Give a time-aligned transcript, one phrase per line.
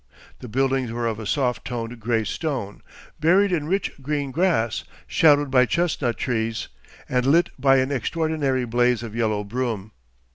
[0.39, 2.81] The buildings were of a soft toned gray stone,
[3.19, 6.69] buried in rich green grass, shadowed by chestnut trees
[7.07, 9.91] and lit by an extraordinary blaze of yellow broom.